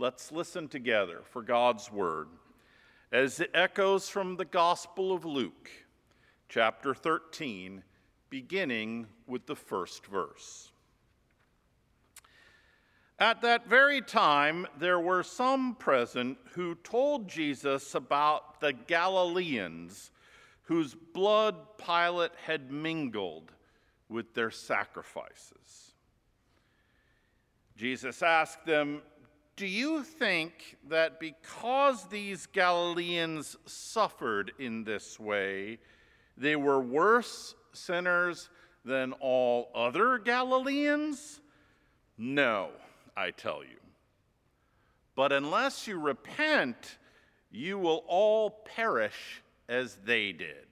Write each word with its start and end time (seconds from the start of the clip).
Let's 0.00 0.30
listen 0.30 0.68
together 0.68 1.22
for 1.28 1.42
God's 1.42 1.90
word 1.90 2.28
as 3.10 3.40
it 3.40 3.50
echoes 3.52 4.08
from 4.08 4.36
the 4.36 4.44
Gospel 4.44 5.12
of 5.12 5.24
Luke, 5.24 5.68
chapter 6.48 6.94
13, 6.94 7.82
beginning 8.30 9.08
with 9.26 9.46
the 9.46 9.56
first 9.56 10.06
verse. 10.06 10.70
At 13.18 13.42
that 13.42 13.66
very 13.66 14.00
time, 14.00 14.68
there 14.78 15.00
were 15.00 15.24
some 15.24 15.74
present 15.74 16.38
who 16.52 16.76
told 16.76 17.28
Jesus 17.28 17.96
about 17.96 18.60
the 18.60 18.74
Galileans 18.74 20.12
whose 20.62 20.94
blood 20.94 21.56
Pilate 21.76 22.36
had 22.46 22.70
mingled 22.70 23.50
with 24.08 24.32
their 24.34 24.52
sacrifices. 24.52 25.94
Jesus 27.76 28.22
asked 28.22 28.64
them, 28.64 29.02
do 29.58 29.66
you 29.66 30.04
think 30.04 30.76
that 30.88 31.18
because 31.18 32.04
these 32.04 32.46
Galileans 32.46 33.56
suffered 33.66 34.52
in 34.60 34.84
this 34.84 35.18
way, 35.18 35.80
they 36.36 36.54
were 36.54 36.80
worse 36.80 37.56
sinners 37.72 38.50
than 38.84 39.14
all 39.14 39.72
other 39.74 40.18
Galileans? 40.18 41.40
No, 42.16 42.68
I 43.16 43.32
tell 43.32 43.64
you. 43.64 43.80
But 45.16 45.32
unless 45.32 45.88
you 45.88 45.98
repent, 45.98 46.96
you 47.50 47.80
will 47.80 48.04
all 48.06 48.50
perish 48.50 49.42
as 49.68 49.96
they 50.04 50.30
did. 50.30 50.68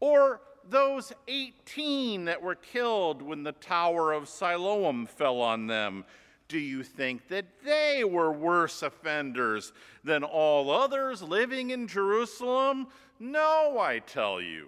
Or 0.00 0.40
those 0.68 1.12
18 1.28 2.24
that 2.24 2.42
were 2.42 2.56
killed 2.56 3.22
when 3.22 3.44
the 3.44 3.52
Tower 3.52 4.12
of 4.12 4.28
Siloam 4.28 5.06
fell 5.06 5.40
on 5.40 5.68
them 5.68 6.04
do 6.50 6.58
you 6.58 6.82
think 6.82 7.28
that 7.28 7.62
they 7.64 8.02
were 8.02 8.32
worse 8.32 8.82
offenders 8.82 9.72
than 10.02 10.24
all 10.24 10.68
others 10.68 11.22
living 11.22 11.70
in 11.70 11.86
Jerusalem? 11.86 12.88
No, 13.20 13.78
I 13.78 14.00
tell 14.00 14.40
you. 14.40 14.66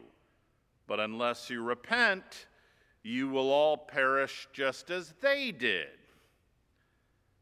But 0.86 1.00
unless 1.00 1.50
you 1.50 1.60
repent, 1.60 2.46
you 3.02 3.28
will 3.28 3.50
all 3.50 3.76
perish 3.76 4.46
just 4.52 4.90
as 4.90 5.12
they 5.20 5.50
did. 5.50 5.88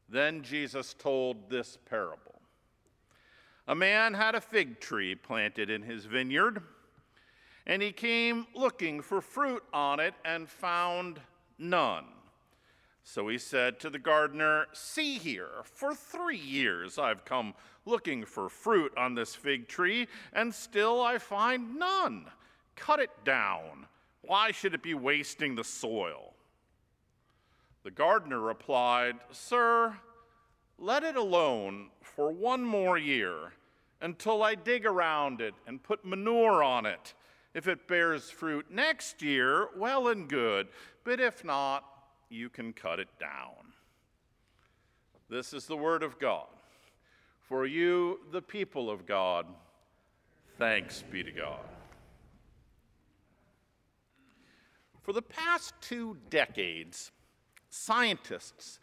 Then 0.08 0.42
Jesus 0.42 0.94
told 0.94 1.50
this 1.50 1.76
parable 1.88 2.40
A 3.68 3.74
man 3.74 4.14
had 4.14 4.34
a 4.34 4.40
fig 4.40 4.80
tree 4.80 5.14
planted 5.14 5.68
in 5.68 5.82
his 5.82 6.06
vineyard, 6.06 6.62
and 7.66 7.82
he 7.82 7.92
came 7.92 8.46
looking 8.54 9.02
for 9.02 9.20
fruit 9.20 9.62
on 9.74 10.00
it 10.00 10.14
and 10.24 10.48
found 10.48 11.20
none. 11.58 12.06
So 13.12 13.26
he 13.26 13.38
said 13.38 13.80
to 13.80 13.90
the 13.90 13.98
gardener, 13.98 14.68
See 14.72 15.18
here, 15.18 15.64
for 15.64 15.96
three 15.96 16.38
years 16.38 16.96
I've 16.96 17.24
come 17.24 17.54
looking 17.84 18.24
for 18.24 18.48
fruit 18.48 18.92
on 18.96 19.16
this 19.16 19.34
fig 19.34 19.66
tree, 19.66 20.06
and 20.32 20.54
still 20.54 21.02
I 21.02 21.18
find 21.18 21.76
none. 21.76 22.26
Cut 22.76 23.00
it 23.00 23.10
down. 23.24 23.88
Why 24.22 24.52
should 24.52 24.74
it 24.74 24.82
be 24.84 24.94
wasting 24.94 25.56
the 25.56 25.64
soil? 25.64 26.34
The 27.82 27.90
gardener 27.90 28.38
replied, 28.38 29.16
Sir, 29.32 29.96
let 30.78 31.02
it 31.02 31.16
alone 31.16 31.88
for 32.02 32.30
one 32.30 32.62
more 32.62 32.96
year 32.96 33.54
until 34.00 34.44
I 34.44 34.54
dig 34.54 34.86
around 34.86 35.40
it 35.40 35.54
and 35.66 35.82
put 35.82 36.04
manure 36.04 36.62
on 36.62 36.86
it. 36.86 37.14
If 37.54 37.66
it 37.66 37.88
bears 37.88 38.30
fruit 38.30 38.70
next 38.70 39.20
year, 39.20 39.66
well 39.76 40.06
and 40.06 40.28
good, 40.28 40.68
but 41.02 41.18
if 41.18 41.44
not, 41.44 41.89
you 42.30 42.48
can 42.48 42.72
cut 42.72 43.00
it 43.00 43.08
down. 43.18 43.74
This 45.28 45.52
is 45.52 45.66
the 45.66 45.76
word 45.76 46.02
of 46.02 46.18
God. 46.18 46.46
For 47.40 47.66
you, 47.66 48.20
the 48.30 48.40
people 48.42 48.88
of 48.88 49.06
God, 49.06 49.46
thanks 50.56 51.02
be 51.10 51.22
to 51.22 51.32
God. 51.32 51.60
For 55.02 55.12
the 55.12 55.22
past 55.22 55.74
two 55.80 56.16
decades, 56.30 57.10
scientists 57.68 58.78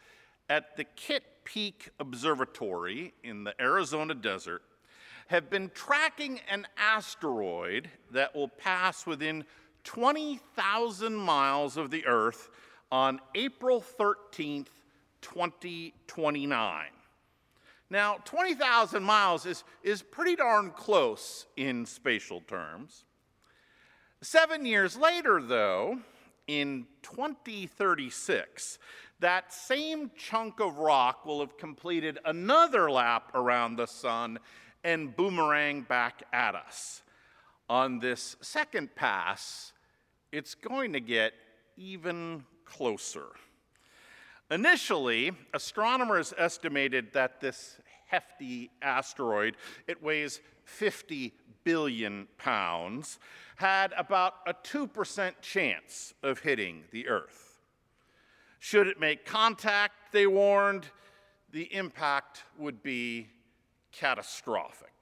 at 0.50 0.76
the 0.76 0.84
Kitt 0.84 1.22
Peak 1.44 1.90
Observatory 1.98 3.14
in 3.22 3.44
the 3.44 3.54
Arizona 3.60 4.14
desert 4.14 4.62
have 5.28 5.48
been 5.48 5.70
tracking 5.74 6.40
an 6.50 6.66
asteroid 6.76 7.88
that 8.10 8.34
will 8.34 8.48
pass 8.48 9.06
within 9.06 9.44
20,000 9.84 11.14
miles 11.14 11.76
of 11.76 11.90
the 11.90 12.06
Earth 12.06 12.50
on 12.90 13.20
April 13.34 13.84
13th, 13.98 14.68
2029. 15.20 16.84
Now, 17.90 18.16
20,000 18.24 19.02
miles 19.02 19.46
is, 19.46 19.64
is 19.82 20.02
pretty 20.02 20.36
darn 20.36 20.70
close 20.70 21.46
in 21.56 21.86
spatial 21.86 22.40
terms. 22.42 23.04
Seven 24.20 24.66
years 24.66 24.96
later, 24.96 25.40
though, 25.40 25.98
in 26.46 26.86
2036, 27.02 28.78
that 29.20 29.52
same 29.52 30.10
chunk 30.16 30.60
of 30.60 30.78
rock 30.78 31.24
will 31.24 31.40
have 31.40 31.56
completed 31.56 32.18
another 32.24 32.90
lap 32.90 33.30
around 33.34 33.76
the 33.76 33.86
sun 33.86 34.38
and 34.84 35.14
boomerang 35.16 35.82
back 35.82 36.22
at 36.32 36.54
us. 36.54 37.02
On 37.68 37.98
this 37.98 38.36
second 38.40 38.94
pass, 38.94 39.72
it's 40.32 40.54
going 40.54 40.92
to 40.92 41.00
get 41.00 41.32
even 41.76 42.44
closer. 42.68 43.26
Initially, 44.50 45.32
astronomers 45.52 46.32
estimated 46.36 47.12
that 47.12 47.40
this 47.40 47.78
hefty 48.06 48.70
asteroid, 48.80 49.56
it 49.86 50.02
weighs 50.02 50.40
50 50.64 51.34
billion 51.64 52.26
pounds, 52.38 53.18
had 53.56 53.92
about 53.96 54.34
a 54.46 54.54
2% 54.54 55.32
chance 55.42 56.14
of 56.22 56.38
hitting 56.38 56.84
the 56.92 57.08
Earth. 57.08 57.58
Should 58.58 58.86
it 58.86 58.98
make 58.98 59.26
contact, 59.26 60.12
they 60.12 60.26
warned, 60.26 60.86
the 61.52 61.72
impact 61.74 62.44
would 62.58 62.82
be 62.82 63.28
catastrophic 63.92 64.97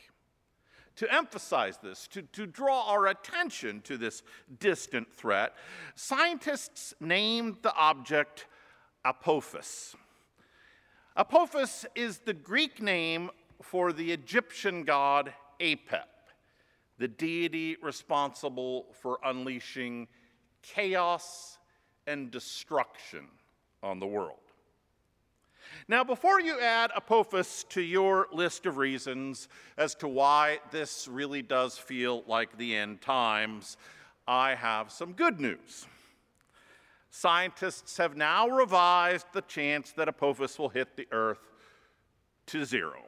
to 0.97 1.13
emphasize 1.15 1.79
this, 1.79 2.09
to, 2.09 2.23
to 2.23 2.47
draw 2.47 2.91
our 2.91 3.07
attention 3.07 3.81
to 3.83 3.97
this 3.97 4.23
distant 4.59 5.13
threat, 5.13 5.55
scientists 5.95 6.95
named 7.01 7.59
the 7.63 7.75
object 7.75 8.47
Apophis. 9.05 9.95
Apophis 11.17 11.87
is 11.95 12.19
the 12.19 12.35
Greek 12.35 12.83
name 12.83 13.31
for 13.63 13.93
the 13.93 14.13
Egyptian 14.13 14.85
god 14.85 15.33
Apep, 15.61 16.05
the 16.99 17.09
deity 17.09 17.77
responsible 17.83 18.87
for 19.01 19.19
unleashing 19.25 20.09
chaos 20.63 21.59
and 22.07 22.31
destruction 22.31 23.27
on 23.83 23.99
the 23.99 24.07
world. 24.07 24.46
Now, 25.89 26.03
before 26.03 26.41
you 26.41 26.59
add 26.59 26.91
Apophis 26.97 27.65
to 27.69 27.81
your 27.81 28.27
list 28.33 28.67
of 28.67 28.77
reasons 28.77 29.49
as 29.79 29.95
to 29.97 30.09
why 30.09 30.59
this 30.73 31.07
really 31.07 31.43
does 31.43 31.79
feel 31.79 32.25
like 32.27 32.59
the 32.59 32.75
end 32.75 33.01
times, 33.01 33.77
I 34.27 34.57
have 34.57 34.91
some 34.91 35.13
good 35.13 35.39
news. 35.39 35.87
Scientists 37.11 37.97
have 37.99 38.17
now 38.17 38.49
revised 38.49 39.27
the 39.33 39.43
chance 39.43 39.93
that 39.93 40.09
Apophis 40.09 40.59
will 40.59 40.71
hit 40.71 40.97
the 40.97 41.07
Earth 41.13 41.53
to 42.47 42.65
zero. 42.65 43.03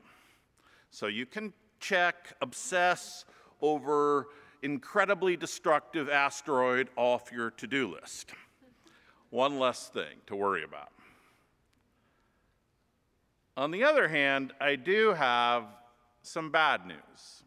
So 0.92 1.08
you 1.08 1.26
can 1.26 1.52
check, 1.80 2.32
obsess 2.40 3.24
over 3.60 4.28
incredibly 4.62 5.36
destructive 5.36 6.08
asteroid 6.08 6.90
off 6.94 7.32
your 7.32 7.50
to 7.50 7.66
do 7.66 7.92
list. 7.92 8.30
One 9.30 9.58
less 9.58 9.88
thing 9.88 10.18
to 10.28 10.36
worry 10.36 10.62
about. 10.62 10.90
On 13.58 13.72
the 13.72 13.82
other 13.82 14.06
hand, 14.06 14.52
I 14.60 14.76
do 14.76 15.14
have 15.14 15.64
some 16.22 16.52
bad 16.52 16.86
news, 16.86 17.42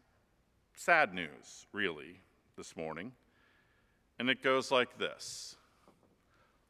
sad 0.74 1.14
news, 1.14 1.66
really, 1.72 2.20
this 2.54 2.76
morning. 2.76 3.12
And 4.18 4.28
it 4.28 4.42
goes 4.42 4.70
like 4.70 4.98
this 4.98 5.56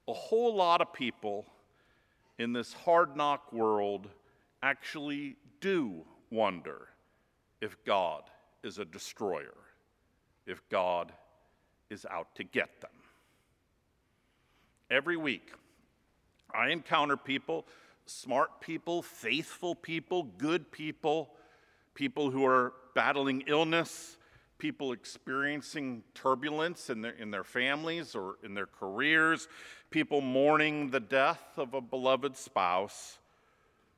A 0.07 0.13
whole 0.13 0.55
lot 0.55 0.81
of 0.81 0.93
people 0.93 1.45
in 2.39 2.53
this 2.53 2.73
hard 2.73 3.17
knock 3.17 3.53
world 3.53 4.09
actually 4.63 5.35
do 5.61 6.05
wonder 6.31 6.87
if 7.61 7.77
God 7.85 8.23
is 8.63 8.79
a 8.79 8.85
destroyer, 8.85 9.57
if 10.47 10.63
God 10.69 11.11
is 11.91 12.07
out 12.09 12.33
to 12.37 12.45
get 12.45 12.81
them. 12.81 12.91
Every 14.89 15.17
week, 15.17 15.51
I 16.55 16.69
encounter 16.69 17.17
people, 17.17 17.67
smart 18.13 18.61
people, 18.61 19.03
faithful 19.03 19.75
people, 19.75 20.25
good 20.25 20.71
people, 20.71 21.31
people 21.95 22.31
who 22.31 22.45
are 22.45 22.73
battling 22.95 23.43
illness, 23.47 24.17
people 24.59 24.93
experiencing 24.93 26.03
turbulence 26.15 26.89
in 26.91 27.01
their, 27.01 27.13
in 27.13 27.31
their 27.31 27.45
families 27.45 28.15
or 28.15 28.37
in 28.45 28.55
their 28.55 28.67
careers, 28.67 29.49
people 29.91 30.21
mourning 30.21 30.91
the 30.91 31.01
death 31.01 31.43
of 31.57 31.75
a 31.75 31.81
beloved 31.81 32.37
spouse, 32.37 33.19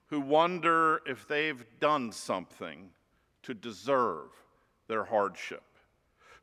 who 0.06 0.20
wonder 0.20 1.00
if 1.06 1.26
they've 1.28 1.64
done 1.80 2.12
something 2.12 2.90
to 3.42 3.52
deserve 3.52 4.30
their 4.88 5.04
hardship, 5.04 5.62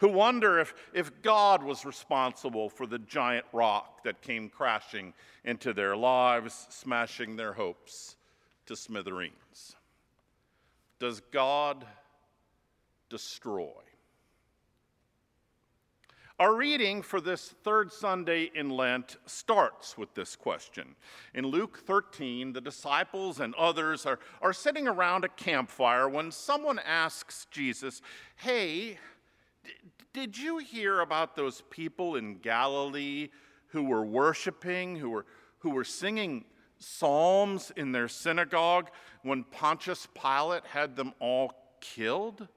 who 0.01 0.09
wonder 0.09 0.57
if, 0.57 0.73
if 0.93 1.21
God 1.21 1.61
was 1.61 1.85
responsible 1.85 2.69
for 2.69 2.87
the 2.87 2.97
giant 2.97 3.45
rock 3.53 4.03
that 4.03 4.23
came 4.23 4.49
crashing 4.49 5.13
into 5.45 5.73
their 5.73 5.95
lives, 5.95 6.65
smashing 6.69 7.35
their 7.35 7.53
hopes 7.53 8.15
to 8.65 8.75
smithereens. 8.75 9.75
Does 10.99 11.21
God 11.31 11.85
destroy? 13.09 13.69
Our 16.39 16.55
reading 16.55 17.03
for 17.03 17.21
this 17.21 17.53
third 17.63 17.93
Sunday 17.93 18.49
in 18.55 18.71
Lent 18.71 19.17
starts 19.27 19.99
with 19.99 20.15
this 20.15 20.35
question. 20.35 20.95
In 21.35 21.45
Luke 21.45 21.83
13, 21.85 22.53
the 22.53 22.61
disciples 22.61 23.39
and 23.39 23.53
others 23.53 24.07
are, 24.07 24.17
are 24.41 24.51
sitting 24.51 24.87
around 24.87 25.25
a 25.25 25.29
campfire 25.29 26.09
when 26.09 26.31
someone 26.31 26.79
asks 26.79 27.45
Jesus, 27.51 28.01
Hey, 28.35 28.97
did 30.13 30.37
you 30.37 30.57
hear 30.57 30.99
about 30.99 31.35
those 31.35 31.61
people 31.69 32.15
in 32.15 32.39
Galilee 32.39 33.29
who 33.67 33.83
were 33.83 34.03
worshiping, 34.03 34.95
who 34.97 35.09
were, 35.09 35.25
who 35.59 35.69
were 35.69 35.83
singing 35.83 36.45
psalms 36.77 37.71
in 37.77 37.91
their 37.91 38.07
synagogue 38.07 38.89
when 39.23 39.43
Pontius 39.45 40.07
Pilate 40.13 40.65
had 40.65 40.95
them 40.95 41.13
all 41.19 41.53
killed? 41.79 42.47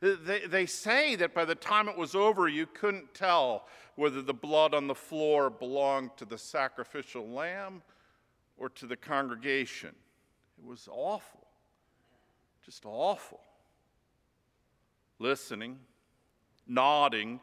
They, 0.00 0.40
they 0.46 0.66
say 0.66 1.16
that 1.16 1.34
by 1.34 1.44
the 1.44 1.54
time 1.54 1.88
it 1.88 1.96
was 1.96 2.14
over, 2.14 2.48
you 2.48 2.66
couldn't 2.66 3.14
tell 3.14 3.66
whether 3.96 4.22
the 4.22 4.34
blood 4.34 4.74
on 4.74 4.86
the 4.86 4.94
floor 4.94 5.50
belonged 5.50 6.10
to 6.18 6.24
the 6.24 6.38
sacrificial 6.38 7.28
lamb 7.28 7.82
or 8.56 8.68
to 8.70 8.86
the 8.86 8.96
congregation. 8.96 9.90
It 10.58 10.64
was 10.64 10.88
awful, 10.90 11.46
just 12.64 12.84
awful. 12.86 13.40
Listening, 15.18 15.78
nodding, 16.68 17.40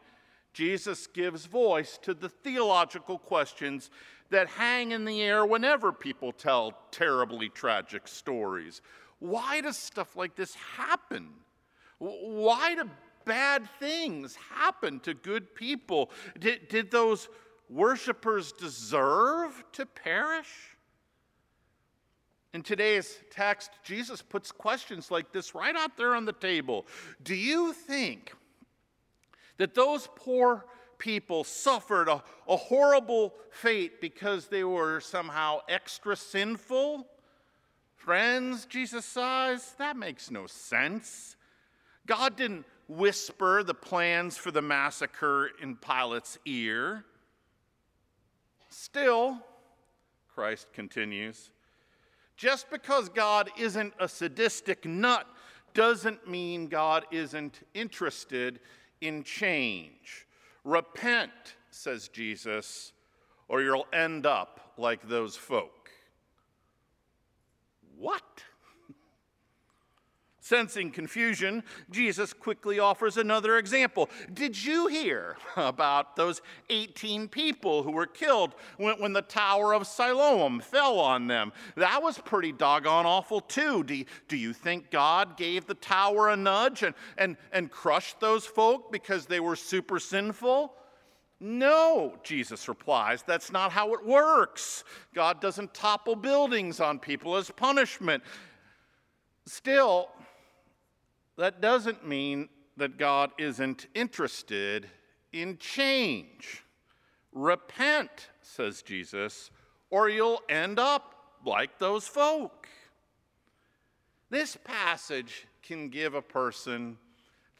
Jesus 0.52 1.06
gives 1.06 1.46
voice 1.46 1.98
to 2.02 2.14
the 2.14 2.28
theological 2.28 3.18
questions 3.18 3.90
that 4.30 4.48
hang 4.48 4.92
in 4.92 5.04
the 5.04 5.22
air 5.22 5.44
whenever 5.44 5.92
people 5.92 6.32
tell 6.32 6.72
terribly 6.90 7.48
tragic 7.48 8.08
stories. 8.08 8.80
Why 9.18 9.60
does 9.60 9.76
stuff 9.76 10.16
like 10.16 10.34
this 10.34 10.54
happen? 10.54 11.28
Why 11.98 12.74
do 12.74 12.90
bad 13.24 13.68
things 13.78 14.36
happen 14.36 15.00
to 15.00 15.14
good 15.14 15.54
people? 15.54 16.10
Did, 16.38 16.68
did 16.68 16.90
those 16.90 17.28
worshipers 17.68 18.52
deserve 18.52 19.64
to 19.72 19.86
perish? 19.86 20.76
In 22.54 22.62
today's 22.62 23.18
text, 23.30 23.70
Jesus 23.84 24.22
puts 24.22 24.50
questions 24.50 25.10
like 25.10 25.32
this 25.32 25.54
right 25.54 25.76
out 25.76 25.96
there 25.96 26.14
on 26.14 26.24
the 26.24 26.32
table. 26.32 26.86
Do 27.22 27.34
you 27.34 27.74
think 27.74 28.32
that 29.58 29.74
those 29.74 30.08
poor 30.16 30.66
people 30.98 31.44
suffered 31.44 32.08
a, 32.08 32.22
a 32.48 32.56
horrible 32.56 33.34
fate 33.50 34.00
because 34.00 34.46
they 34.46 34.64
were 34.64 35.00
somehow 35.00 35.60
extra 35.68 36.16
sinful? 36.16 37.06
Friends, 37.94 38.66
Jesus 38.66 39.04
says, 39.04 39.74
that 39.78 39.96
makes 39.96 40.30
no 40.30 40.46
sense. 40.46 41.36
God 42.06 42.36
didn't 42.36 42.64
whisper 42.88 43.62
the 43.62 43.74
plans 43.74 44.36
for 44.36 44.50
the 44.50 44.62
massacre 44.62 45.50
in 45.60 45.76
Pilate's 45.76 46.38
ear. 46.44 47.04
Still, 48.68 49.38
Christ 50.32 50.68
continues, 50.72 51.50
just 52.36 52.70
because 52.70 53.08
God 53.08 53.50
isn't 53.58 53.94
a 53.98 54.08
sadistic 54.08 54.84
nut 54.84 55.26
doesn't 55.74 56.28
mean 56.28 56.68
God 56.68 57.04
isn't 57.10 57.60
interested 57.74 58.60
in 59.00 59.22
change. 59.22 60.26
Repent, 60.64 61.30
says 61.70 62.08
Jesus, 62.08 62.92
or 63.48 63.62
you'll 63.62 63.86
end 63.92 64.26
up 64.26 64.72
like 64.76 65.08
those 65.08 65.36
folk. 65.36 65.90
What? 67.96 68.42
Sensing 70.46 70.92
confusion, 70.92 71.64
Jesus 71.90 72.32
quickly 72.32 72.78
offers 72.78 73.16
another 73.16 73.58
example. 73.58 74.08
Did 74.32 74.62
you 74.62 74.86
hear 74.86 75.36
about 75.56 76.14
those 76.14 76.40
18 76.70 77.26
people 77.26 77.82
who 77.82 77.90
were 77.90 78.06
killed 78.06 78.54
when, 78.76 79.12
the 79.12 79.22
Tower 79.22 79.74
of 79.74 79.88
Siloam 79.88 80.60
fell 80.60 81.00
on 81.00 81.26
them? 81.26 81.52
That 81.74 82.00
was 82.00 82.18
pretty 82.18 82.52
doggone 82.52 83.06
awful, 83.06 83.40
too. 83.40 83.82
Do, 83.82 84.04
do 84.28 84.36
you 84.36 84.52
think 84.52 84.92
God 84.92 85.36
gave 85.36 85.66
the 85.66 85.74
tower 85.74 86.28
a 86.28 86.36
nudge 86.36 86.84
and, 86.84 86.94
and, 87.18 87.36
and 87.50 87.68
crushed 87.68 88.20
those 88.20 88.46
folk 88.46 88.92
because 88.92 89.26
they 89.26 89.40
were 89.40 89.56
super 89.56 89.98
sinful? 89.98 90.72
No, 91.40 92.14
Jesus 92.22 92.68
replies, 92.68 93.24
that's 93.24 93.50
not 93.50 93.72
how 93.72 93.94
it 93.94 94.06
works. 94.06 94.84
God 95.12 95.40
doesn't 95.40 95.74
topple 95.74 96.14
buildings 96.14 96.78
on 96.78 97.00
people 97.00 97.34
as 97.34 97.50
punishment. 97.50 98.22
Still, 99.48 100.08
that 101.36 101.60
doesn't 101.60 102.06
mean 102.06 102.48
that 102.76 102.98
God 102.98 103.30
isn't 103.38 103.86
interested 103.94 104.88
in 105.32 105.58
change. 105.58 106.62
Repent, 107.32 108.28
says 108.40 108.82
Jesus, 108.82 109.50
or 109.90 110.08
you'll 110.08 110.42
end 110.48 110.78
up 110.78 111.14
like 111.44 111.78
those 111.78 112.08
folk. 112.08 112.68
This 114.30 114.56
passage 114.64 115.46
can 115.62 115.88
give 115.88 116.14
a 116.14 116.22
person 116.22 116.98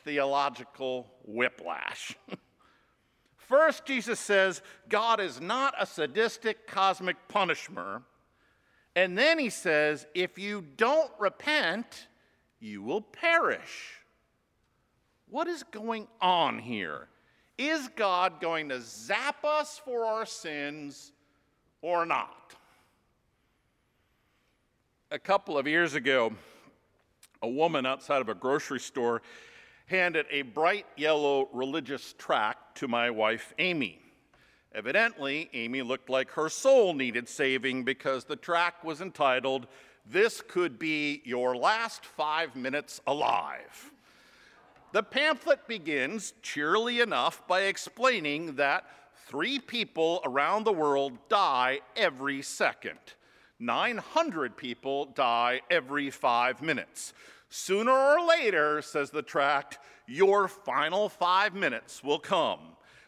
theological 0.05 1.07
whiplash. 1.25 2.17
First, 3.37 3.85
Jesus 3.85 4.19
says 4.19 4.63
God 4.89 5.21
is 5.21 5.41
not 5.41 5.75
a 5.79 5.87
sadistic 5.87 6.67
cosmic 6.67 7.17
punisher. 7.29 8.03
And 8.97 9.17
then 9.17 9.39
he 9.39 9.51
says, 9.51 10.07
if 10.15 10.39
you 10.39 10.65
don't 10.77 11.11
repent, 11.19 12.09
you 12.61 12.83
will 12.83 13.01
perish. 13.01 14.01
What 15.29 15.49
is 15.49 15.63
going 15.65 16.07
on 16.21 16.59
here? 16.59 17.09
Is 17.59 17.89
God 17.97 18.41
going 18.41 18.69
to 18.69 18.81
zap 18.81 19.45
us 19.45 19.81
for 19.85 20.05
our 20.05 20.27
sins 20.27 21.13
or 21.83 22.07
not? 22.07 22.55
A 25.11 25.19
couple 25.19 25.57
of 25.57 25.67
years 25.67 25.95
ago, 25.95 26.33
a 27.43 27.49
woman 27.49 27.87
outside 27.87 28.21
of 28.21 28.29
a 28.29 28.35
grocery 28.35 28.81
store 28.81 29.23
handed 29.87 30.27
a 30.31 30.43
bright 30.43 30.87
yellow 30.97 31.49
religious 31.53 32.15
tract 32.19 32.79
to 32.79 32.89
my 32.89 33.09
wife, 33.09 33.55
Amy. 33.59 34.01
Evidently, 34.75 35.49
Amy 35.55 35.81
looked 35.81 36.11
like 36.11 36.31
her 36.33 36.49
soul 36.49 36.93
needed 36.93 37.29
saving 37.29 37.85
because 37.85 38.25
the 38.25 38.37
tract 38.37 38.85
was 38.85 39.01
entitled 39.01 39.67
this 40.11 40.41
could 40.41 40.79
be 40.79 41.21
your 41.25 41.57
last 41.57 42.05
five 42.05 42.55
minutes 42.55 43.01
alive. 43.07 43.93
The 44.93 45.03
pamphlet 45.03 45.67
begins, 45.67 46.33
cheerily 46.43 47.01
enough, 47.01 47.47
by 47.49 47.63
explaining 47.63 48.57
that 48.57 48.85
three 49.27 49.59
people 49.59 50.21
around 50.25 50.65
the 50.65 50.73
world 50.73 51.19
die 51.29 51.81
every 51.97 52.41
second. 52.43 52.99
900 53.59 54.57
people 54.57 55.07
die 55.07 55.61
every 55.71 56.11
five 56.11 56.63
minutes. 56.63 57.13
Sooner 57.49 57.93
or 57.93 58.25
later, 58.25 58.81
says 58.83 59.11
the 59.11 59.23
tract, 59.23 59.79
your 60.07 60.47
final 60.47 61.09
five 61.09 61.55
minutes 61.55 62.05
will 62.05 62.19
come. 62.19 62.61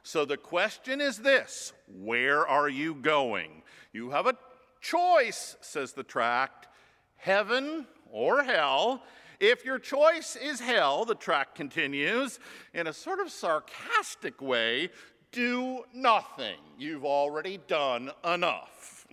So 0.03 0.25
the 0.25 0.37
question 0.37 1.01
is 1.01 1.19
this 1.19 1.73
where 1.87 2.47
are 2.47 2.69
you 2.69 2.95
going? 2.95 3.63
You 3.93 4.11
have 4.11 4.27
a 4.27 4.37
choice, 4.81 5.57
says 5.61 5.93
the 5.93 6.03
tract 6.03 6.69
heaven 7.19 7.87
or 8.11 8.43
hell. 8.43 9.03
If 9.39 9.65
your 9.65 9.79
choice 9.79 10.35
is 10.35 10.59
hell, 10.59 11.05
the 11.05 11.15
tract 11.15 11.55
continues, 11.55 12.41
in 12.75 12.87
a 12.87 12.93
sort 12.93 13.21
of 13.21 13.31
sarcastic 13.31 14.41
way, 14.41 14.91
do 15.31 15.85
nothing. 15.95 16.57
You've 16.79 17.05
already 17.05 17.59
done 17.69 18.11
enough. 18.25 19.07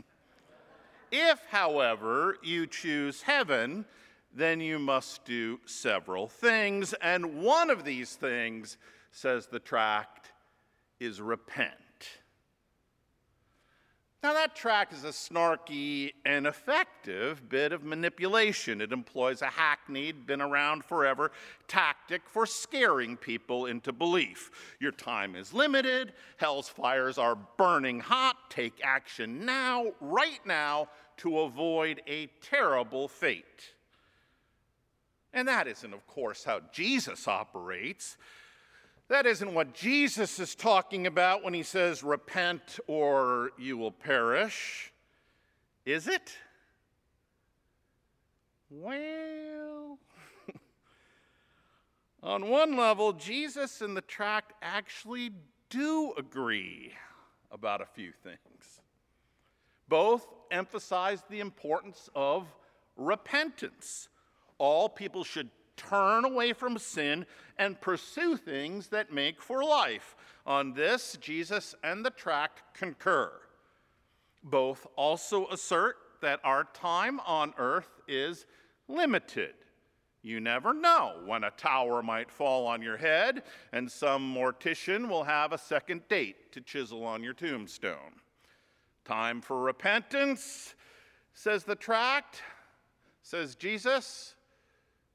If, 1.11 1.39
however, 1.49 2.37
you 2.41 2.65
choose 2.65 3.21
heaven, 3.21 3.85
then 4.33 4.59
you 4.59 4.79
must 4.79 5.23
do 5.25 5.59
several 5.65 6.27
things. 6.27 6.93
And 7.01 7.41
one 7.41 7.69
of 7.69 7.85
these 7.85 8.15
things, 8.15 8.77
says 9.11 9.47
the 9.47 9.59
tract, 9.59 10.31
is 10.99 11.21
repent. 11.21 11.75
Now, 14.23 14.33
that 14.33 14.55
tract 14.55 14.91
is 14.91 15.03
a 15.03 15.09
snarky 15.09 16.13
and 16.25 16.47
effective 16.47 17.47
bit 17.47 17.71
of 17.71 17.83
manipulation. 17.83 18.81
It 18.81 18.91
employs 18.91 19.43
a 19.43 19.47
hackneyed, 19.47 20.25
been 20.25 20.41
around 20.41 20.83
forever 20.83 21.31
tactic 21.67 22.23
for 22.27 22.47
scaring 22.47 23.17
people 23.17 23.67
into 23.67 23.91
belief. 23.91 24.49
Your 24.79 24.91
time 24.91 25.35
is 25.35 25.53
limited, 25.53 26.13
hell's 26.37 26.67
fires 26.67 27.19
are 27.19 27.35
burning 27.35 27.99
hot, 27.99 28.35
take 28.49 28.81
action 28.83 29.45
now, 29.45 29.91
right 30.01 30.43
now, 30.43 30.89
to 31.17 31.41
avoid 31.41 32.01
a 32.07 32.27
terrible 32.41 33.07
fate. 33.07 33.75
And 35.33 35.47
that 35.47 35.67
isn't, 35.67 35.93
of 35.93 36.07
course, 36.07 36.45
how 36.45 36.61
Jesus 36.71 37.27
operates. 37.27 38.17
That 39.07 39.27
isn't 39.27 39.53
what 39.53 39.73
Jesus 39.73 40.39
is 40.39 40.55
talking 40.55 41.05
about 41.05 41.43
when 41.43 41.53
he 41.53 41.61
says, 41.61 42.03
repent 42.03 42.79
or 42.87 43.51
you 43.57 43.77
will 43.77 43.91
perish. 43.91 44.91
Is 45.85 46.07
it? 46.07 46.35
Well, 48.71 49.99
on 52.23 52.49
one 52.49 52.75
level, 52.75 53.13
Jesus 53.13 53.81
and 53.81 53.95
the 53.95 54.01
tract 54.01 54.53
actually 54.63 55.31
do 55.69 56.13
agree 56.17 56.93
about 57.51 57.81
a 57.81 57.85
few 57.85 58.11
things. 58.23 58.81
Both 59.87 60.25
emphasize 60.49 61.23
the 61.29 61.41
importance 61.41 62.09
of 62.15 62.47
repentance. 62.97 64.09
All 64.57 64.89
people 64.89 65.23
should 65.23 65.51
turn 65.77 66.25
away 66.25 66.53
from 66.53 66.77
sin 66.77 67.25
and 67.57 67.79
pursue 67.81 68.37
things 68.37 68.87
that 68.87 69.13
make 69.13 69.41
for 69.41 69.63
life. 69.63 70.15
On 70.45 70.73
this, 70.73 71.17
Jesus 71.19 71.75
and 71.83 72.05
the 72.05 72.11
tract 72.11 72.61
concur. 72.73 73.31
Both 74.43 74.85
also 74.95 75.47
assert 75.47 75.97
that 76.21 76.39
our 76.43 76.65
time 76.73 77.19
on 77.25 77.53
earth 77.57 77.99
is 78.07 78.45
limited. 78.87 79.53
You 80.21 80.39
never 80.39 80.73
know 80.73 81.21
when 81.25 81.43
a 81.43 81.51
tower 81.51 82.01
might 82.01 82.31
fall 82.31 82.65
on 82.65 82.81
your 82.81 82.97
head, 82.97 83.43
and 83.71 83.91
some 83.91 84.33
mortician 84.33 85.07
will 85.07 85.23
have 85.23 85.53
a 85.53 85.57
second 85.57 86.07
date 86.07 86.51
to 86.53 86.61
chisel 86.61 87.05
on 87.05 87.23
your 87.23 87.33
tombstone. 87.33 88.21
Time 89.03 89.39
for 89.39 89.61
repentance, 89.61 90.73
says 91.35 91.63
the 91.63 91.75
tract, 91.75 92.41
says 93.21 93.55
Jesus, 93.55 94.34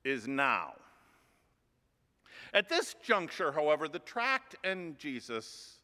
is 0.04 0.26
now. 0.26 0.72
At 2.52 2.68
this 2.68 2.94
juncture, 3.02 3.52
however, 3.52 3.88
the 3.88 4.00
tract 4.00 4.56
and 4.64 4.98
Jesus 4.98 5.78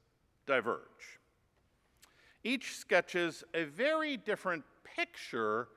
diverge. 0.47 1.21
Each 2.43 2.77
sketches 2.77 3.45
a 3.55 3.65
very 3.65 4.17
different 4.17 4.65
picture 4.85 5.69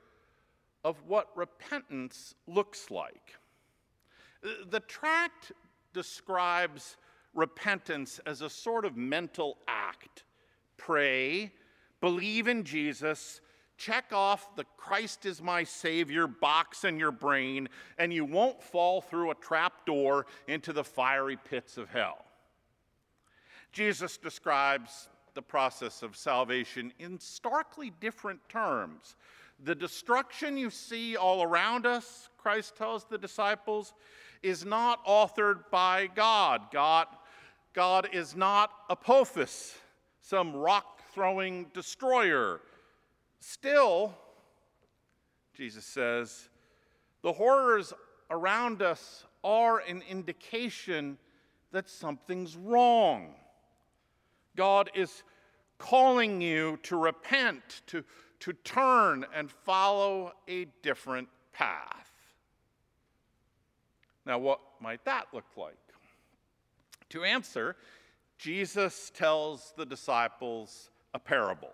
of 0.84 1.02
what 1.06 1.36
repentance 1.36 2.34
looks 2.46 2.90
like. 2.90 3.36
The 4.70 4.80
tract 4.80 5.52
describes 5.92 6.96
repentance 7.34 8.20
as 8.26 8.40
a 8.40 8.50
sort 8.50 8.84
of 8.84 8.96
mental 8.96 9.58
act. 9.68 10.24
Pray, 10.76 11.52
believe 12.00 12.48
in 12.48 12.64
Jesus, 12.64 13.40
check 13.80 14.12
off 14.12 14.54
the 14.56 14.66
Christ 14.76 15.24
is 15.24 15.40
my 15.40 15.64
Savior 15.64 16.26
box 16.26 16.84
in 16.84 16.98
your 16.98 17.10
brain, 17.10 17.68
and 17.98 18.12
you 18.12 18.26
won't 18.26 18.62
fall 18.62 19.00
through 19.00 19.30
a 19.30 19.34
trap 19.36 19.86
door 19.86 20.26
into 20.46 20.74
the 20.74 20.84
fiery 20.84 21.38
pits 21.38 21.78
of 21.78 21.88
hell. 21.88 22.26
Jesus 23.72 24.18
describes 24.18 25.08
the 25.32 25.40
process 25.40 26.02
of 26.02 26.14
salvation 26.14 26.92
in 26.98 27.18
starkly 27.18 27.90
different 28.00 28.40
terms. 28.50 29.16
The 29.64 29.74
destruction 29.74 30.58
you 30.58 30.68
see 30.68 31.16
all 31.16 31.42
around 31.42 31.86
us, 31.86 32.28
Christ 32.36 32.76
tells 32.76 33.04
the 33.04 33.18
disciples, 33.18 33.94
is 34.42 34.64
not 34.64 35.04
authored 35.06 35.64
by 35.70 36.08
God. 36.14 36.62
God, 36.70 37.06
God 37.72 38.08
is 38.12 38.36
not 38.36 38.70
Apophis, 38.90 39.74
some 40.20 40.54
rock 40.54 41.00
throwing 41.14 41.66
destroyer 41.72 42.60
Still, 43.40 44.14
Jesus 45.54 45.84
says, 45.84 46.48
the 47.22 47.32
horrors 47.32 47.92
around 48.30 48.82
us 48.82 49.24
are 49.42 49.78
an 49.78 50.02
indication 50.08 51.18
that 51.72 51.88
something's 51.88 52.56
wrong. 52.56 53.34
God 54.56 54.90
is 54.94 55.22
calling 55.78 56.40
you 56.40 56.78
to 56.82 56.96
repent, 56.96 57.82
to, 57.86 58.04
to 58.40 58.52
turn 58.52 59.24
and 59.34 59.50
follow 59.50 60.32
a 60.48 60.66
different 60.82 61.28
path. 61.52 62.12
Now, 64.26 64.38
what 64.38 64.60
might 64.80 65.04
that 65.06 65.28
look 65.32 65.56
like? 65.56 65.76
To 67.10 67.24
answer, 67.24 67.76
Jesus 68.38 69.10
tells 69.14 69.72
the 69.76 69.86
disciples 69.86 70.90
a 71.14 71.18
parable. 71.18 71.72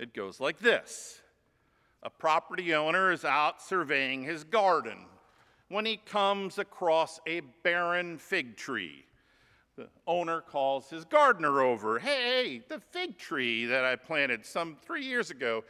It 0.00 0.14
goes 0.14 0.40
like 0.40 0.58
this 0.58 1.20
A 2.02 2.10
property 2.10 2.74
owner 2.74 3.12
is 3.12 3.24
out 3.24 3.62
surveying 3.62 4.24
his 4.24 4.44
garden 4.44 4.96
when 5.68 5.84
he 5.84 5.98
comes 5.98 6.58
across 6.58 7.20
a 7.26 7.40
barren 7.62 8.16
fig 8.16 8.56
tree. 8.56 9.04
The 9.76 9.88
owner 10.06 10.40
calls 10.40 10.88
his 10.88 11.04
gardener 11.04 11.60
over. 11.60 11.98
Hey, 11.98 12.62
the 12.68 12.80
fig 12.80 13.18
tree 13.18 13.66
that 13.66 13.84
I 13.84 13.94
planted 13.94 14.44
some 14.44 14.76
three 14.82 15.04
years 15.04 15.30
ago 15.30 15.64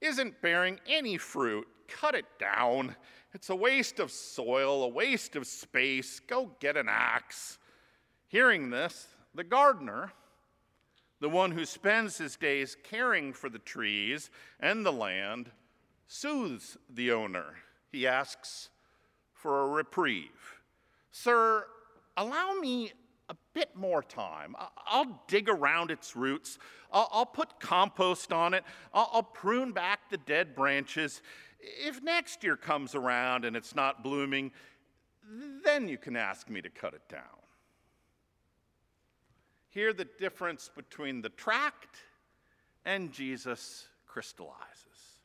isn't 0.00 0.40
bearing 0.40 0.80
any 0.88 1.18
fruit. 1.18 1.66
Cut 1.86 2.14
it 2.14 2.26
down. 2.40 2.96
It's 3.34 3.50
a 3.50 3.56
waste 3.56 4.00
of 4.00 4.10
soil, 4.10 4.84
a 4.84 4.88
waste 4.88 5.36
of 5.36 5.46
space. 5.46 6.18
Go 6.18 6.50
get 6.60 6.78
an 6.78 6.88
axe. 6.88 7.58
Hearing 8.28 8.70
this, 8.70 9.08
the 9.34 9.44
gardener, 9.44 10.12
the 11.20 11.28
one 11.28 11.50
who 11.50 11.64
spends 11.64 12.18
his 12.18 12.36
days 12.36 12.76
caring 12.82 13.32
for 13.32 13.48
the 13.48 13.58
trees 13.58 14.30
and 14.60 14.84
the 14.84 14.92
land, 14.92 15.50
soothes 16.06 16.76
the 16.88 17.12
owner. 17.12 17.54
He 17.90 18.06
asks 18.06 18.70
for 19.32 19.62
a 19.62 19.68
reprieve. 19.68 20.60
Sir, 21.10 21.66
allow 22.16 22.54
me 22.54 22.92
a 23.28 23.36
bit 23.54 23.74
more 23.74 24.02
time. 24.02 24.54
I'll 24.86 25.24
dig 25.26 25.48
around 25.48 25.90
its 25.90 26.14
roots. 26.14 26.58
I'll, 26.92 27.26
put 27.26 27.58
compost 27.58 28.32
on 28.32 28.54
it. 28.54 28.64
I'll 28.94 29.22
prune 29.22 29.72
back 29.72 30.10
the 30.10 30.18
dead 30.18 30.54
branches. 30.54 31.22
If 31.60 32.02
next 32.02 32.44
year 32.44 32.56
comes 32.56 32.94
around 32.94 33.44
and 33.44 33.56
it's 33.56 33.74
not 33.74 34.04
blooming, 34.04 34.52
then 35.64 35.88
you 35.88 35.98
can 35.98 36.16
ask 36.16 36.48
me 36.48 36.62
to 36.62 36.70
cut 36.70 36.94
it 36.94 37.08
down. 37.08 37.22
Here, 39.76 39.92
the 39.92 40.08
difference 40.18 40.70
between 40.74 41.20
the 41.20 41.28
tract 41.28 41.98
and 42.86 43.12
Jesus 43.12 43.88
crystallizes. 44.06 45.18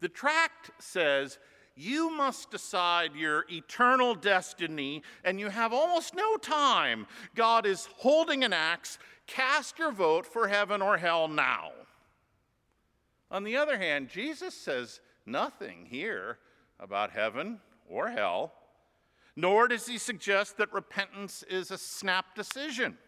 The 0.00 0.08
tract 0.10 0.70
says, 0.80 1.38
you 1.74 2.10
must 2.10 2.50
decide 2.50 3.16
your 3.16 3.46
eternal 3.50 4.14
destiny, 4.14 5.02
and 5.24 5.40
you 5.40 5.48
have 5.48 5.72
almost 5.72 6.14
no 6.14 6.36
time. 6.36 7.06
God 7.34 7.64
is 7.64 7.88
holding 7.96 8.44
an 8.44 8.52
axe. 8.52 8.98
Cast 9.26 9.78
your 9.78 9.92
vote 9.92 10.26
for 10.26 10.46
heaven 10.46 10.82
or 10.82 10.98
hell 10.98 11.26
now. 11.26 11.70
On 13.30 13.44
the 13.44 13.56
other 13.56 13.78
hand, 13.78 14.10
Jesus 14.10 14.54
says 14.54 15.00
nothing 15.24 15.86
here 15.86 16.36
about 16.78 17.12
heaven 17.12 17.60
or 17.88 18.10
hell, 18.10 18.52
nor 19.36 19.68
does 19.68 19.86
he 19.86 19.96
suggest 19.96 20.58
that 20.58 20.70
repentance 20.70 21.42
is 21.44 21.70
a 21.70 21.78
snap 21.78 22.34
decision. 22.34 22.98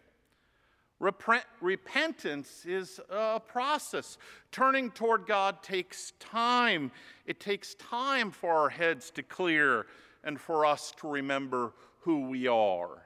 Repent, 1.03 1.43
repentance 1.59 2.65
is 2.65 3.01
a 3.09 3.37
process. 3.37 4.17
Turning 4.53 4.89
toward 4.89 5.27
God 5.27 5.61
takes 5.61 6.13
time. 6.17 6.91
It 7.25 7.41
takes 7.41 7.73
time 7.73 8.31
for 8.31 8.53
our 8.53 8.69
heads 8.69 9.11
to 9.11 9.21
clear 9.21 9.85
and 10.23 10.39
for 10.39 10.65
us 10.65 10.93
to 11.01 11.09
remember 11.09 11.73
who 11.99 12.29
we 12.29 12.47
are 12.47 13.03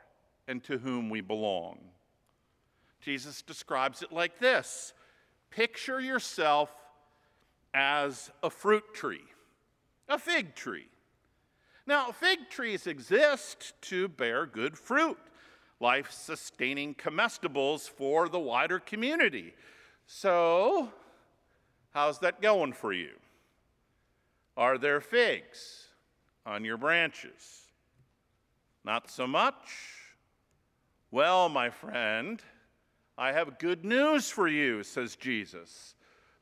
and 0.47 0.63
to 0.65 0.77
whom 0.77 1.09
we 1.09 1.21
belong. 1.21 1.79
Jesus 3.01 3.41
describes 3.41 4.03
it 4.03 4.11
like 4.11 4.37
this 4.37 4.93
Picture 5.49 5.99
yourself 5.99 6.69
as 7.73 8.29
a 8.43 8.51
fruit 8.51 8.93
tree, 8.93 9.25
a 10.07 10.19
fig 10.19 10.53
tree. 10.53 10.85
Now, 11.87 12.11
fig 12.11 12.51
trees 12.51 12.85
exist 12.85 13.73
to 13.81 14.07
bear 14.07 14.45
good 14.45 14.77
fruit 14.77 15.17
life 15.79 16.11
sustaining 16.11 16.95
comestibles 16.95 17.89
for 17.89 18.29
the 18.29 18.39
wider 18.39 18.79
community. 18.79 19.53
So, 20.05 20.91
how's 21.91 22.19
that 22.19 22.41
going 22.41 22.73
for 22.73 22.93
you? 22.93 23.11
Are 24.55 24.77
there 24.77 25.01
figs 25.01 25.87
on 26.45 26.65
your 26.65 26.77
branches? 26.77 27.67
Not 28.83 29.11
so 29.11 29.27
much. 29.27 29.97
Well, 31.11 31.49
my 31.49 31.69
friend, 31.69 32.41
I 33.17 33.31
have 33.31 33.59
good 33.59 33.85
news 33.85 34.29
for 34.29 34.47
you, 34.47 34.83
says 34.83 35.15
Jesus. 35.15 35.95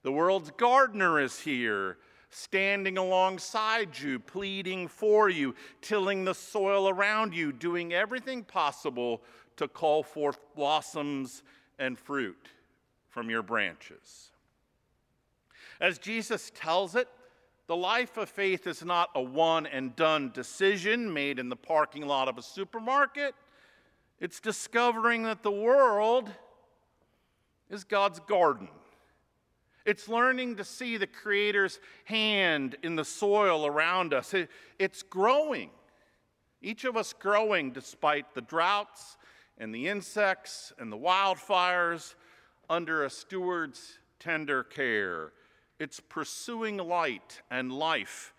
The 0.03 0.11
world's 0.11 0.51
gardener 0.51 1.19
is 1.19 1.39
here, 1.39 1.97
standing 2.35 2.97
alongside 2.97 3.97
you, 3.97 4.19
pleading 4.19 4.89
for 4.89 5.29
you, 5.29 5.55
tilling 5.81 6.25
the 6.25 6.33
soil 6.33 6.89
around 6.89 7.33
you, 7.33 7.53
doing 7.53 7.93
everything 7.93 8.43
possible 8.43 9.21
to 9.55 9.69
call 9.69 10.03
forth 10.03 10.37
blossoms 10.53 11.43
and 11.79 11.97
fruit 11.97 12.49
from 13.07 13.29
your 13.29 13.41
branches. 13.41 14.31
As 15.79 15.97
Jesus 15.97 16.51
tells 16.53 16.95
it, 16.95 17.07
the 17.67 17.75
life 17.75 18.17
of 18.17 18.29
faith 18.29 18.67
is 18.67 18.83
not 18.83 19.09
a 19.15 19.21
one 19.21 19.65
and 19.65 19.95
done 19.95 20.31
decision 20.33 21.11
made 21.11 21.39
in 21.39 21.47
the 21.47 21.55
parking 21.55 22.05
lot 22.05 22.27
of 22.27 22.37
a 22.37 22.41
supermarket. 22.41 23.33
It's 24.19 24.41
discovering 24.41 25.23
that 25.23 25.41
the 25.41 25.51
world 25.51 26.29
is 27.69 27.85
God's 27.85 28.19
garden. 28.19 28.67
It's 29.85 30.09
learning 30.09 30.55
to 30.55 30.63
see 30.63 30.97
the 30.97 31.07
Creator's 31.07 31.79
hand 32.05 32.75
in 32.81 32.95
the 32.95 33.05
soil 33.05 33.67
around 33.67 34.13
us. 34.13 34.33
It, 34.33 34.49
it's 34.79 35.03
growing. 35.03 35.69
Each 36.61 36.85
of 36.85 36.97
us 36.97 37.13
growing 37.13 37.71
despite 37.71 38.33
the 38.33 38.41
droughts 38.41 39.17
and 39.59 39.73
the 39.73 39.87
insects 39.87 40.73
and 40.79 40.91
the 40.91 40.97
wildfires 40.97 42.15
under 42.67 43.03
a 43.03 43.09
steward's 43.09 43.99
tender 44.19 44.63
care. 44.63 45.33
It's 45.79 45.99
pursuing 45.99 46.77
light 46.77 47.41
and 47.51 47.71
life 47.71 48.33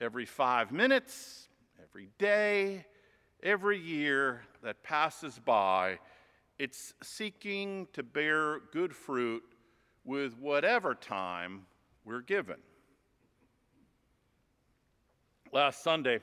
every 0.00 0.26
five 0.26 0.70
minutes, 0.70 1.48
every 1.82 2.10
day, 2.18 2.84
every 3.42 3.78
year 3.78 4.42
that 4.62 4.82
passes 4.82 5.40
by. 5.42 5.98
It's 6.58 6.92
seeking 7.02 7.88
to 7.94 8.02
bear 8.02 8.60
good 8.70 8.94
fruit 8.94 9.42
with 10.04 10.36
whatever 10.38 10.94
time 10.94 11.66
we're 12.04 12.20
given. 12.20 12.56
Last 15.52 15.82
Sunday, 15.82 16.20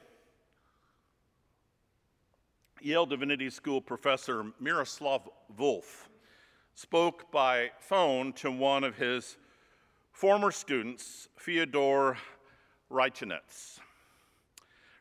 Yale 2.81 3.05
Divinity 3.05 3.49
School 3.49 3.81
professor 3.81 4.45
Miroslav 4.59 5.29
Volf 5.57 6.07
spoke 6.75 7.31
by 7.31 7.71
phone 7.79 8.33
to 8.33 8.51
one 8.51 8.83
of 8.83 8.97
his 8.97 9.37
former 10.11 10.51
students, 10.51 11.27
Fyodor 11.37 12.17
Reichenets. 12.91 13.79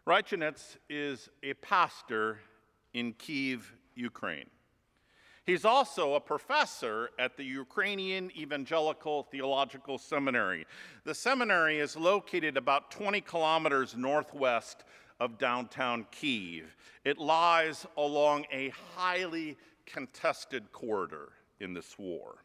Reichenets 0.06 0.76
is 0.88 1.28
a 1.42 1.54
pastor 1.54 2.40
in 2.94 3.12
Kiev, 3.14 3.72
Ukraine. 3.94 4.48
He's 5.46 5.64
also 5.64 6.14
a 6.14 6.20
professor 6.20 7.10
at 7.18 7.36
the 7.36 7.44
Ukrainian 7.44 8.30
Evangelical 8.36 9.24
Theological 9.24 9.98
Seminary. 9.98 10.66
The 11.04 11.14
seminary 11.14 11.80
is 11.80 11.96
located 11.96 12.56
about 12.56 12.90
20 12.90 13.20
kilometers 13.22 13.96
northwest 13.96 14.84
of 15.18 15.38
downtown 15.38 16.06
Kiev. 16.10 16.76
It 17.04 17.18
lies 17.18 17.86
along 17.96 18.46
a 18.52 18.72
highly 18.94 19.56
contested 19.86 20.70
corridor 20.72 21.30
in 21.58 21.74
this 21.74 21.98
war. 21.98 22.44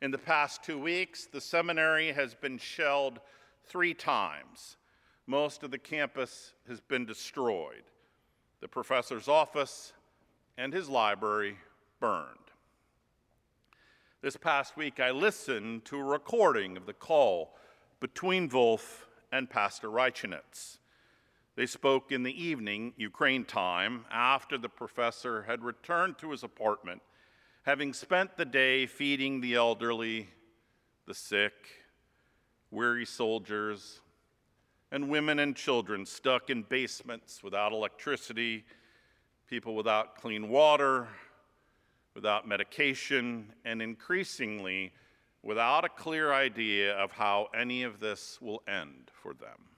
In 0.00 0.10
the 0.10 0.18
past 0.18 0.64
two 0.64 0.78
weeks, 0.78 1.26
the 1.26 1.40
seminary 1.40 2.10
has 2.12 2.34
been 2.34 2.58
shelled 2.58 3.20
three 3.66 3.94
times. 3.94 4.76
Most 5.26 5.62
of 5.62 5.70
the 5.70 5.78
campus 5.78 6.54
has 6.68 6.80
been 6.80 7.06
destroyed. 7.06 7.84
The 8.60 8.68
professor's 8.68 9.28
office 9.28 9.92
and 10.58 10.72
his 10.72 10.88
library 10.88 11.56
burned. 12.02 12.26
This 14.22 14.36
past 14.36 14.76
week, 14.76 14.98
I 14.98 15.12
listened 15.12 15.84
to 15.84 16.00
a 16.00 16.02
recording 16.02 16.76
of 16.76 16.84
the 16.84 16.92
call 16.92 17.54
between 18.00 18.50
Volf 18.50 19.04
and 19.30 19.48
Pastor 19.48 19.88
Reichenitz. 19.88 20.78
They 21.54 21.64
spoke 21.64 22.10
in 22.10 22.24
the 22.24 22.42
evening, 22.42 22.92
Ukraine 22.96 23.44
time, 23.44 24.04
after 24.10 24.58
the 24.58 24.68
professor 24.68 25.42
had 25.42 25.62
returned 25.62 26.18
to 26.18 26.32
his 26.32 26.42
apartment, 26.42 27.02
having 27.62 27.92
spent 27.92 28.36
the 28.36 28.46
day 28.46 28.84
feeding 28.86 29.40
the 29.40 29.54
elderly, 29.54 30.28
the 31.06 31.14
sick, 31.14 31.52
weary 32.72 33.06
soldiers, 33.06 34.00
and 34.90 35.08
women 35.08 35.38
and 35.38 35.54
children 35.54 36.04
stuck 36.04 36.50
in 36.50 36.64
basements 36.64 37.44
without 37.44 37.70
electricity, 37.70 38.64
people 39.46 39.76
without 39.76 40.16
clean 40.16 40.48
water, 40.48 41.06
without 42.14 42.46
medication, 42.46 43.52
and 43.64 43.80
increasingly 43.80 44.92
without 45.42 45.84
a 45.84 45.88
clear 45.88 46.32
idea 46.32 46.94
of 46.94 47.12
how 47.12 47.48
any 47.56 47.82
of 47.82 48.00
this 48.00 48.38
will 48.40 48.62
end 48.68 49.10
for 49.12 49.34
them. 49.34 49.68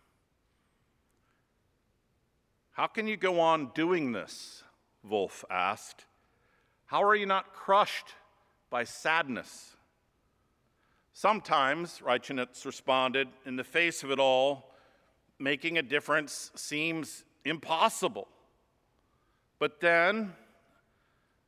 How 2.72 2.86
can 2.86 3.06
you 3.06 3.16
go 3.16 3.40
on 3.40 3.70
doing 3.74 4.12
this? 4.12 4.64
Volf 5.08 5.44
asked. 5.48 6.06
How 6.86 7.02
are 7.04 7.14
you 7.14 7.26
not 7.26 7.52
crushed 7.52 8.14
by 8.68 8.84
sadness? 8.84 9.76
Sometimes, 11.12 12.00
Reichenitz 12.04 12.66
responded, 12.66 13.28
in 13.46 13.54
the 13.54 13.64
face 13.64 14.02
of 14.02 14.10
it 14.10 14.18
all, 14.18 14.74
making 15.38 15.78
a 15.78 15.82
difference 15.82 16.50
seems 16.56 17.24
impossible. 17.44 18.26
But 19.60 19.80
then, 19.80 20.32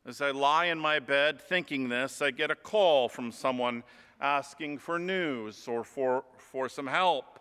as 0.07 0.21
I 0.21 0.31
lie 0.31 0.67
in 0.67 0.79
my 0.79 1.01
bed 1.01 1.41
thinking 1.41 1.89
this, 1.89 2.23
I 2.23 2.31
get 2.31 2.51
a 2.51 2.55
call 2.55 3.09
from 3.09 3.33
someone 3.33 3.83
asking 4.21 4.79
for 4.79 4.99
news 5.01 5.67
or 5.67 5.83
for, 5.83 6.25
for 6.39 6.69
some 6.69 6.87
help. 6.87 7.41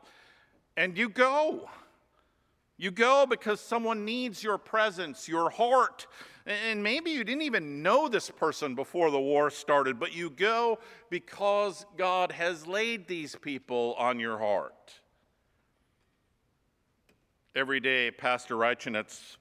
And 0.75 0.97
you 0.97 1.07
go. 1.07 1.69
You 2.77 2.89
go 2.91 3.27
because 3.29 3.61
someone 3.61 4.03
needs 4.03 4.43
your 4.43 4.57
presence, 4.57 5.27
your 5.27 5.51
heart. 5.51 6.07
And 6.47 6.83
maybe 6.83 7.11
you 7.11 7.23
didn't 7.23 7.43
even 7.43 7.83
know 7.83 8.07
this 8.09 8.31
person 8.31 8.73
before 8.73 9.11
the 9.11 9.19
war 9.19 9.51
started, 9.51 9.99
but 9.99 10.15
you 10.15 10.31
go 10.31 10.79
because 11.09 11.85
God 11.97 12.31
has 12.31 12.65
laid 12.65 13.07
these 13.07 13.35
people 13.35 13.95
on 13.99 14.19
your 14.19 14.39
heart. 14.39 14.93
Every 17.55 17.79
day, 17.79 18.11
Pastor 18.11 18.55
Reichenitz 18.55 19.37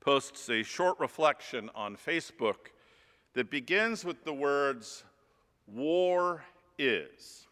posts 0.00 0.48
a 0.48 0.62
short 0.62 0.98
reflection 0.98 1.70
on 1.74 1.96
Facebook 1.96 2.72
that 3.34 3.50
begins 3.50 4.04
with 4.04 4.24
the 4.24 4.32
words, 4.32 5.04
War 5.66 6.42
is. 6.78 7.46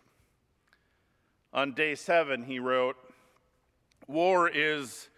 On 1.53 1.73
day 1.73 1.95
seven, 1.95 2.43
he 2.43 2.59
wrote, 2.59 2.97
War 4.07 4.49
is 4.49 5.09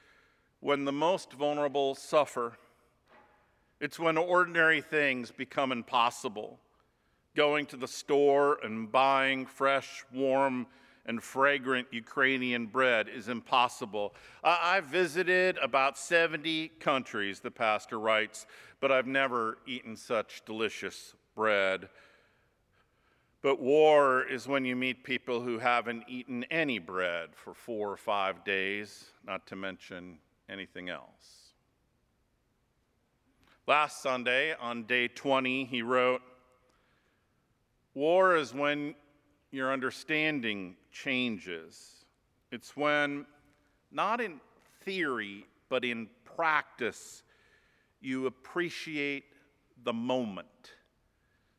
when 0.61 0.85
the 0.85 0.93
most 0.93 1.33
vulnerable 1.33 1.95
suffer. 1.95 2.59
It's 3.81 3.99
when 3.99 4.19
ordinary 4.19 4.81
things 4.81 5.31
become 5.31 5.73
impossible. 5.73 6.59
Going 7.37 7.64
to 7.66 7.77
the 7.77 7.88
store 7.88 8.59
and 8.62 8.90
buying 8.90 9.47
fresh, 9.47 10.05
warm, 10.12 10.66
and 11.06 11.22
fragrant 11.22 11.88
Ukrainian 11.90 12.66
bread 12.66 13.08
is 13.08 13.28
impossible. 13.28 14.14
I've 14.44 14.86
visited 14.86 15.58
about 15.58 15.98
70 15.98 16.68
countries, 16.80 17.40
the 17.40 17.50
pastor 17.50 17.98
writes, 17.98 18.46
but 18.80 18.92
I've 18.92 19.06
never 19.06 19.58
eaten 19.66 19.96
such 19.96 20.42
delicious 20.44 21.14
bread. 21.34 21.88
But 23.42 23.60
war 23.60 24.22
is 24.22 24.46
when 24.46 24.64
you 24.64 24.76
meet 24.76 25.02
people 25.02 25.40
who 25.40 25.58
haven't 25.58 26.04
eaten 26.08 26.44
any 26.50 26.78
bread 26.78 27.30
for 27.34 27.54
four 27.54 27.90
or 27.90 27.96
five 27.96 28.44
days, 28.44 29.06
not 29.26 29.46
to 29.46 29.56
mention 29.56 30.18
anything 30.48 30.90
else. 30.90 31.54
Last 33.66 34.02
Sunday, 34.02 34.54
on 34.60 34.84
day 34.84 35.08
20, 35.08 35.64
he 35.64 35.80
wrote, 35.80 36.20
War 37.94 38.36
is 38.36 38.52
when 38.52 38.94
your 39.50 39.72
understanding 39.72 40.76
changes. 40.90 42.05
It's 42.50 42.76
when, 42.76 43.26
not 43.90 44.20
in 44.20 44.40
theory, 44.83 45.46
but 45.68 45.85
in 45.85 46.09
practice, 46.24 47.22
you 48.00 48.26
appreciate 48.26 49.24
the 49.85 49.92
moment, 49.92 50.72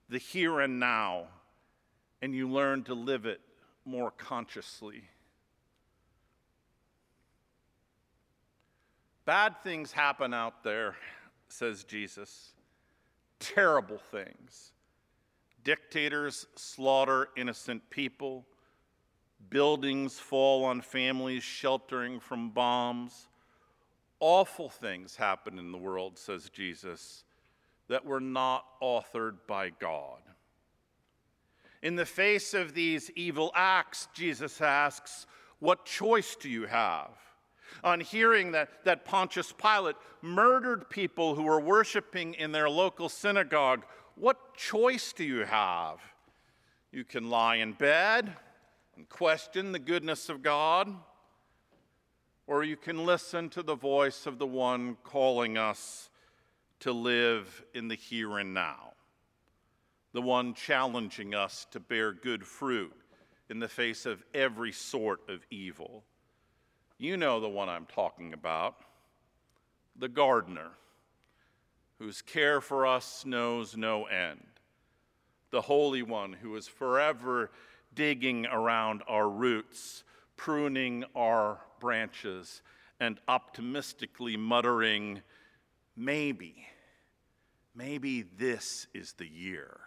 the 0.09 0.17
here 0.17 0.59
and 0.59 0.79
now, 0.79 1.27
and 2.21 2.35
you 2.35 2.49
learn 2.49 2.83
to 2.83 2.93
live 2.93 3.25
it 3.25 3.41
more 3.85 4.11
consciously. 4.11 5.03
Bad 9.25 9.55
things 9.63 9.91
happen 9.91 10.33
out 10.33 10.63
there, 10.63 10.95
says 11.47 11.83
Jesus. 11.83 12.53
Terrible 13.39 13.99
things. 14.11 14.71
Dictators 15.63 16.47
slaughter 16.55 17.29
innocent 17.37 17.87
people. 17.89 18.45
Buildings 19.49 20.19
fall 20.19 20.63
on 20.65 20.81
families 20.81 21.43
sheltering 21.43 22.19
from 22.19 22.49
bombs. 22.49 23.27
Awful 24.19 24.69
things 24.69 25.15
happen 25.15 25.57
in 25.57 25.71
the 25.71 25.77
world, 25.77 26.17
says 26.17 26.49
Jesus, 26.49 27.23
that 27.87 28.05
were 28.05 28.19
not 28.19 28.65
authored 28.81 29.37
by 29.47 29.69
God. 29.69 30.19
In 31.81 31.95
the 31.95 32.05
face 32.05 32.53
of 32.53 32.73
these 32.73 33.09
evil 33.15 33.51
acts, 33.55 34.07
Jesus 34.13 34.61
asks, 34.61 35.25
What 35.59 35.85
choice 35.85 36.35
do 36.35 36.49
you 36.49 36.67
have? 36.67 37.09
On 37.83 37.99
hearing 37.99 38.51
that, 38.51 38.83
that 38.83 39.05
Pontius 39.05 39.53
Pilate 39.53 39.95
murdered 40.21 40.89
people 40.89 41.33
who 41.33 41.43
were 41.43 41.59
worshiping 41.59 42.35
in 42.35 42.51
their 42.51 42.69
local 42.69 43.09
synagogue, 43.09 43.85
what 44.15 44.55
choice 44.55 45.13
do 45.13 45.23
you 45.23 45.45
have? 45.45 45.99
You 46.91 47.03
can 47.03 47.29
lie 47.29 47.55
in 47.55 47.73
bed 47.73 48.35
and 48.95 49.07
question 49.09 49.71
the 49.71 49.79
goodness 49.79 50.29
of 50.29 50.41
God, 50.41 50.93
or 52.47 52.63
you 52.63 52.75
can 52.75 53.05
listen 53.05 53.49
to 53.49 53.63
the 53.63 53.75
voice 53.75 54.25
of 54.25 54.37
the 54.37 54.47
one 54.47 54.97
calling 55.03 55.57
us 55.57 56.09
to 56.81 56.91
live 56.91 57.63
in 57.73 57.87
the 57.87 57.95
here 57.95 58.37
and 58.37 58.53
now, 58.53 58.93
the 60.13 60.21
one 60.21 60.53
challenging 60.53 61.33
us 61.33 61.65
to 61.71 61.79
bear 61.79 62.11
good 62.11 62.45
fruit 62.45 62.93
in 63.49 63.59
the 63.59 63.67
face 63.67 64.05
of 64.05 64.23
every 64.33 64.71
sort 64.71 65.21
of 65.29 65.45
evil. 65.49 66.03
You 66.97 67.17
know 67.17 67.39
the 67.39 67.49
one 67.49 67.69
I'm 67.69 67.85
talking 67.85 68.33
about 68.33 68.75
the 69.97 70.09
gardener, 70.09 70.71
whose 71.99 72.21
care 72.21 72.61
for 72.61 72.87
us 72.87 73.25
knows 73.25 73.77
no 73.77 74.05
end, 74.05 74.43
the 75.51 75.61
Holy 75.61 76.01
One 76.01 76.33
who 76.33 76.55
is 76.55 76.67
forever 76.67 77.51
digging 77.93 78.45
around 78.45 79.03
our 79.07 79.29
roots, 79.29 80.03
pruning 80.37 81.03
our 81.15 81.59
branches, 81.79 82.61
and 82.99 83.19
optimistically 83.27 84.37
muttering, 84.37 85.21
maybe, 85.95 86.67
maybe 87.75 88.23
this 88.37 88.87
is 88.93 89.13
the 89.13 89.27
year 89.27 89.79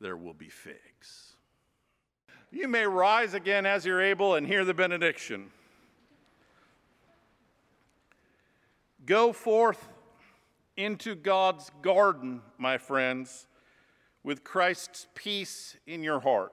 there 0.00 0.16
will 0.16 0.34
be 0.34 0.48
figs. 0.48 1.34
You 2.50 2.68
may 2.68 2.86
rise 2.86 3.34
again 3.34 3.66
as 3.66 3.84
you're 3.84 4.02
able 4.02 4.34
and 4.34 4.46
hear 4.46 4.64
the 4.64 4.74
benediction. 4.74 5.50
Go 9.04 9.32
forth 9.32 9.88
into 10.76 11.14
God's 11.14 11.70
garden, 11.82 12.42
my 12.58 12.78
friends, 12.78 13.46
with 14.22 14.44
Christ's 14.44 15.06
peace 15.14 15.76
in 15.86 16.02
your 16.02 16.20
heart. 16.20 16.52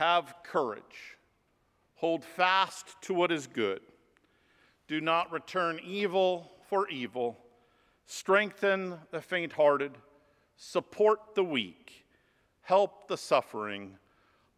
Have 0.00 0.32
courage. 0.44 1.18
Hold 1.96 2.24
fast 2.24 2.96
to 3.02 3.12
what 3.12 3.30
is 3.30 3.46
good. 3.46 3.82
Do 4.88 4.98
not 4.98 5.30
return 5.30 5.78
evil 5.84 6.52
for 6.70 6.88
evil. 6.88 7.36
Strengthen 8.06 8.94
the 9.10 9.20
faint 9.20 9.52
hearted. 9.52 9.92
Support 10.56 11.34
the 11.34 11.44
weak. 11.44 12.06
Help 12.62 13.08
the 13.08 13.18
suffering. 13.18 13.98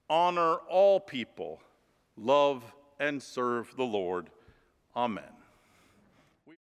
Honor 0.08 0.58
all 0.70 1.00
people. 1.00 1.60
Love 2.16 2.62
and 3.00 3.20
serve 3.20 3.74
the 3.76 3.82
Lord. 3.82 4.30
Amen. 4.94 5.41